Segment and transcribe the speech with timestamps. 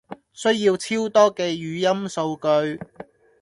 [0.33, 2.79] 需要超多嘅語音數據